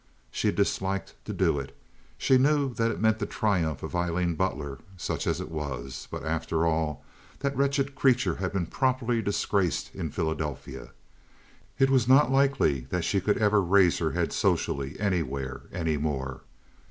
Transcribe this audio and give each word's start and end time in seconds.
She 0.31 0.51
disliked 0.51 1.13
to 1.25 1.31
do 1.31 1.59
it. 1.59 1.77
She 2.17 2.39
knew 2.39 2.73
that 2.73 2.89
it 2.89 2.99
meant 2.99 3.19
the 3.19 3.27
triumph 3.27 3.83
of 3.83 3.95
Aileen 3.95 4.33
Butler, 4.33 4.79
such 4.97 5.27
as 5.27 5.39
it 5.39 5.51
was. 5.51 6.07
But, 6.09 6.25
after 6.25 6.65
all, 6.65 7.05
that 7.41 7.55
wretched 7.55 7.93
creature 7.93 8.37
had 8.37 8.51
been 8.51 8.65
properly 8.65 9.21
disgraced 9.21 9.93
in 9.93 10.09
Philadelphia. 10.09 10.89
It 11.77 11.91
was 11.91 12.07
not 12.07 12.31
likely 12.31 12.87
she 13.01 13.21
could 13.21 13.37
ever 13.37 13.61
raise 13.61 13.99
her 13.99 14.13
head 14.13 14.33
socially 14.33 14.99
anywhere 14.99 15.61
any 15.71 15.97
more. 15.97 16.41